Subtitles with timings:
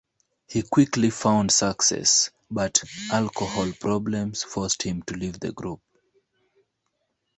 [0.47, 5.79] He quickly found success, but alcohol problems forced him to leave the group.